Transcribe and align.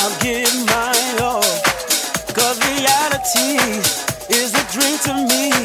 I'll 0.00 0.16
give 0.20 0.54
my 0.66 0.94
all. 1.20 1.42
Cause 2.32 2.56
reality 2.70 3.58
is 4.30 4.54
a 4.54 4.64
dream 4.72 4.96
to 5.06 5.14
me. 5.26 5.57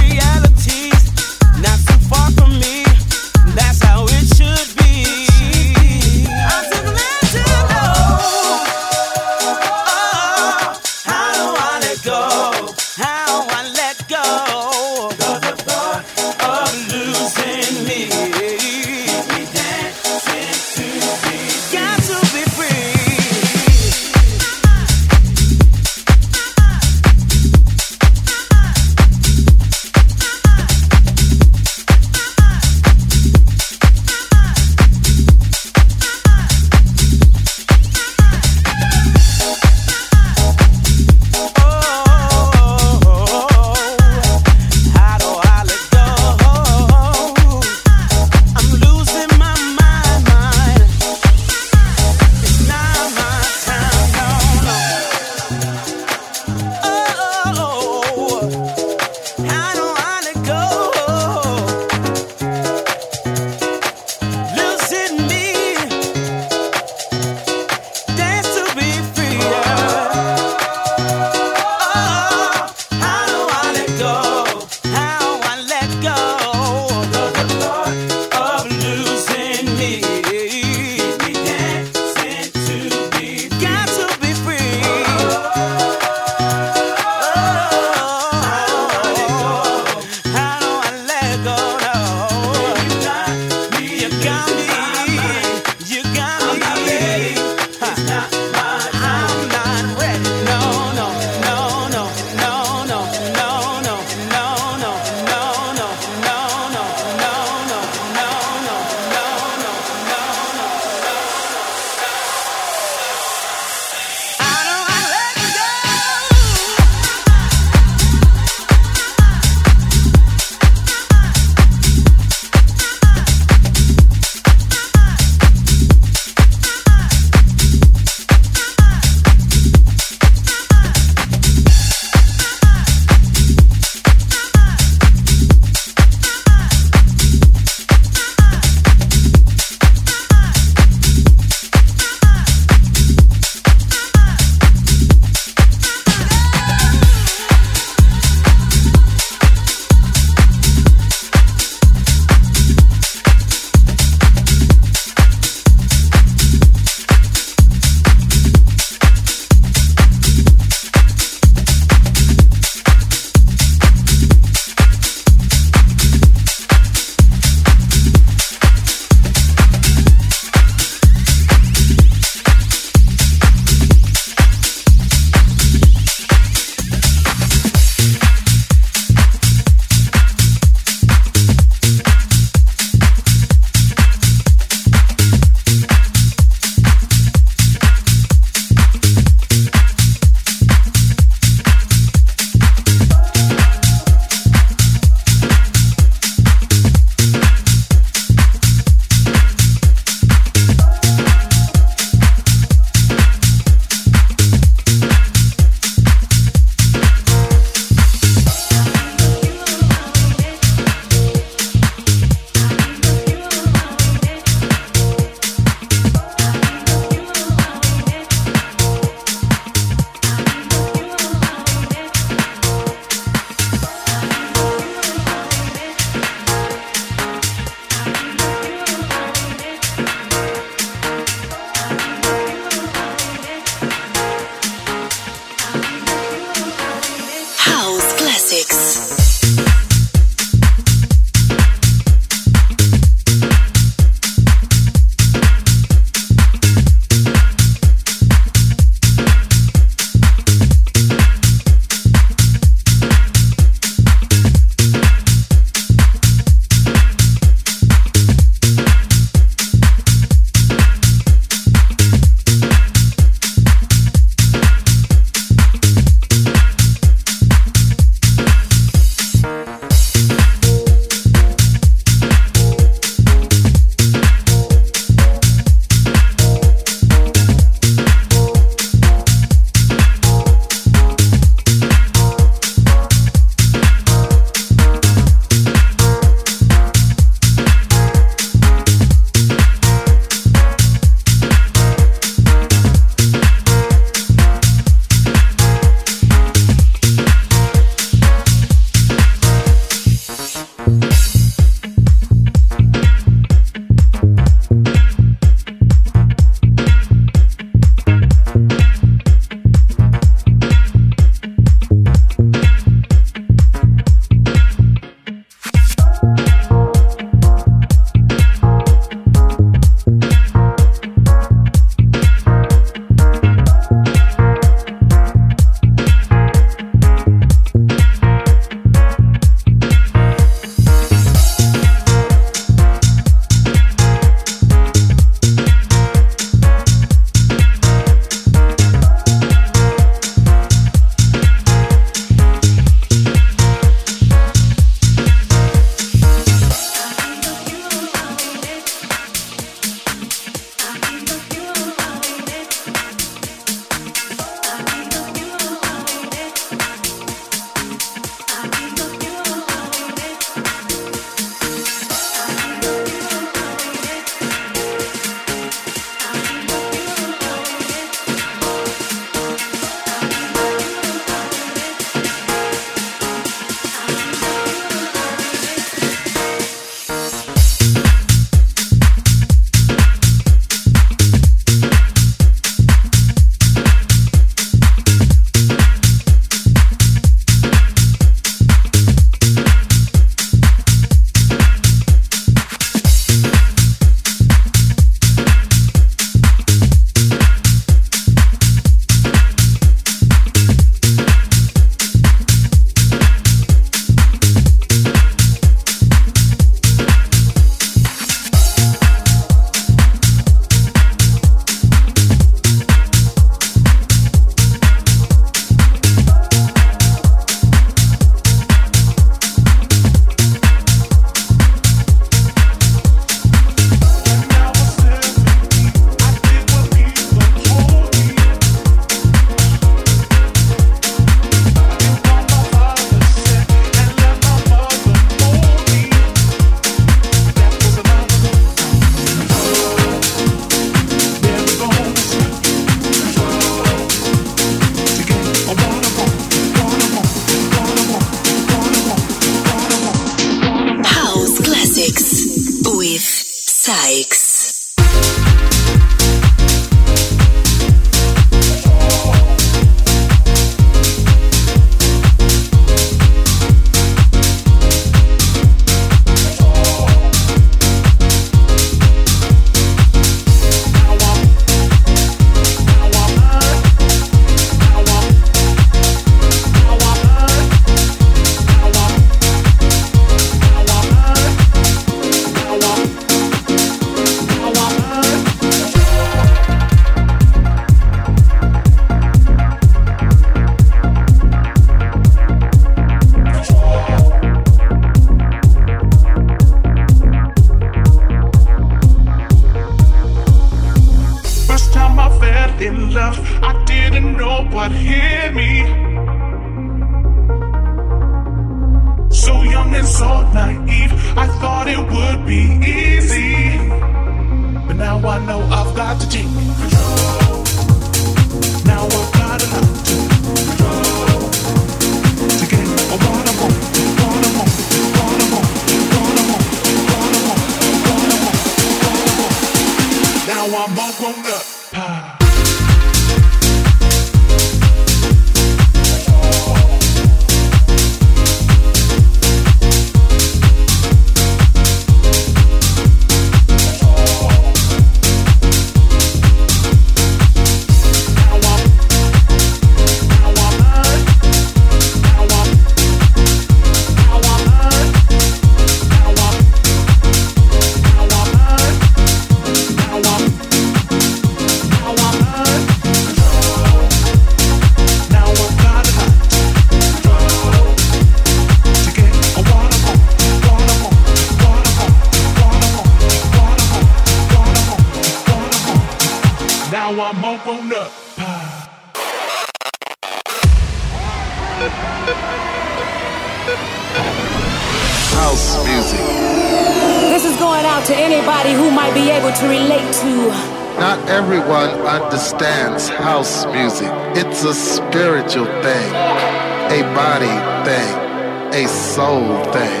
soul 599.18 599.64
thing. 599.72 600.00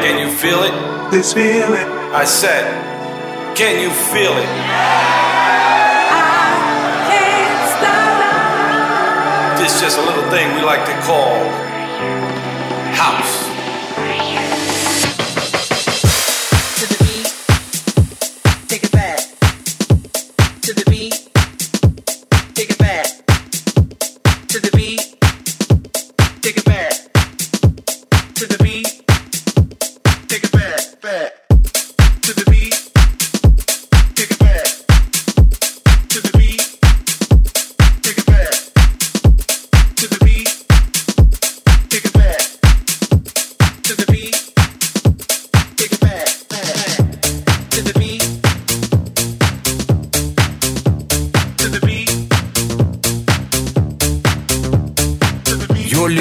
Can 0.00 0.16
you 0.18 0.34
feel 0.34 0.62
it? 0.62 0.72
This 1.10 1.34
feeling. 1.34 1.88
I 2.22 2.24
said, 2.24 2.64
can 3.54 3.82
you 3.82 3.90
feel 3.90 4.32
it? 4.32 4.48
I 6.08 6.24
can't 7.10 7.68
stop. 7.76 9.58
This 9.60 9.78
just 9.78 9.98
a 9.98 10.00
little 10.00 10.30
thing 10.30 10.54
we 10.54 10.62
like 10.62 10.86
to 10.86 10.96
call 11.04 11.36
house. 12.96 13.35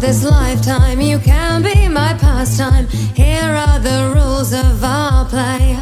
this 0.00 0.24
lifetime. 0.24 1.00
You 1.00 1.18
can 1.18 1.62
be 1.62 1.88
my 1.88 2.14
pastime. 2.14 2.86
Here 3.14 3.42
are 3.42 3.78
the 3.78 4.12
rules 4.14 4.52
of 4.52 4.84
our 4.84 5.24
play. 5.24 5.78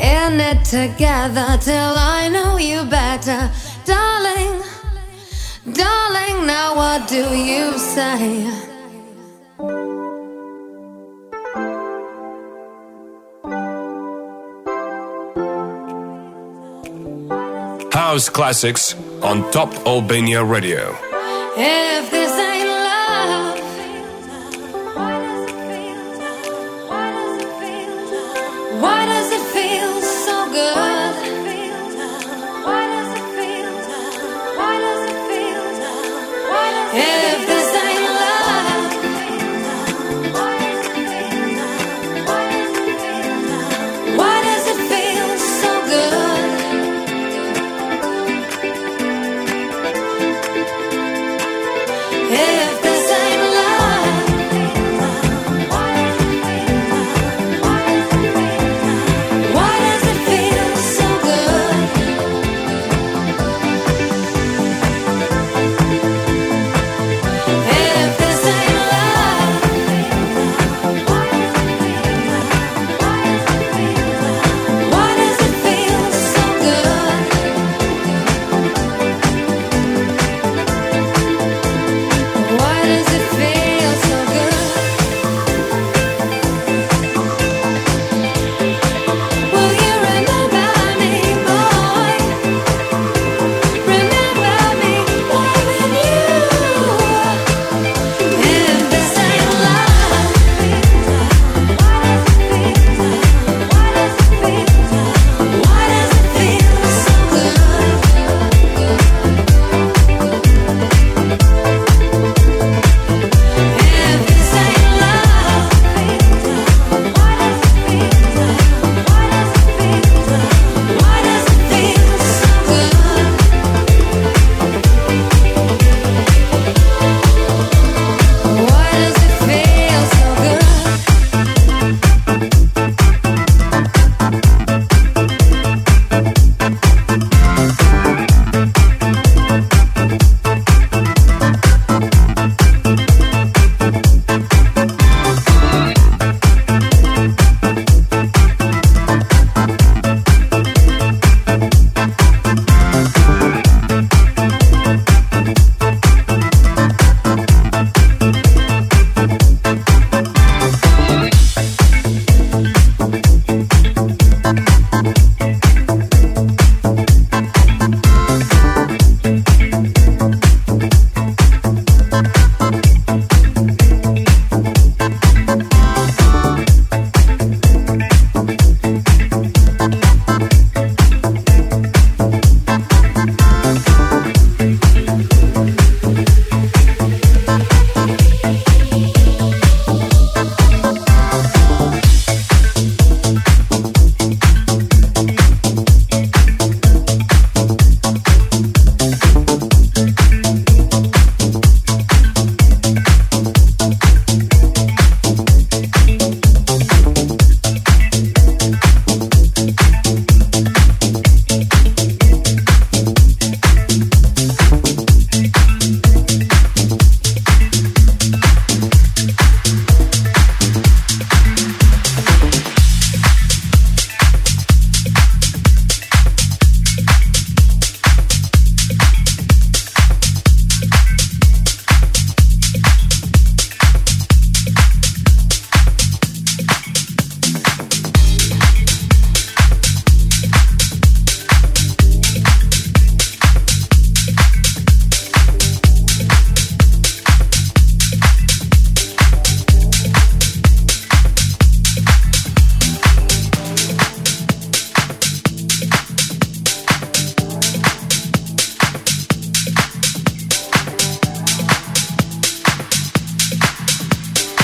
In 0.00 0.40
it 0.40 0.64
together 0.64 1.58
till 1.60 1.94
I 1.96 2.28
know 2.28 2.58
you 2.58 2.84
better. 2.84 3.50
Darling, 3.84 4.62
darling, 5.72 6.46
now 6.46 6.76
what 6.76 7.08
do 7.08 7.34
you 7.34 7.78
say? 7.78 8.44
House 17.92 18.28
Classics 18.28 18.94
on 19.22 19.50
Top 19.50 19.74
Albania 19.86 20.44
Radio. 20.44 20.96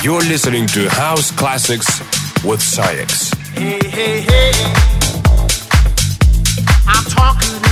You're 0.02 0.22
listening 0.22 0.66
to 0.68 0.88
House 0.88 1.30
Classics 1.30 1.86
with 2.42 2.60
SAIX. 2.60 3.30
Hey, 3.54 3.78
hey, 3.88 4.20
hey. 4.22 4.50
I'm 6.88 7.04
talking 7.04 7.71